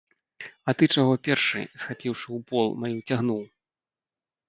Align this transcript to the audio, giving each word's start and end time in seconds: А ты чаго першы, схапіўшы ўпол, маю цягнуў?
А 0.69 0.73
ты 0.79 0.83
чаго 0.95 1.13
першы, 1.27 1.63
схапіўшы 1.85 2.27
ўпол, 2.41 2.67
маю 2.85 2.95
цягнуў? 3.07 3.43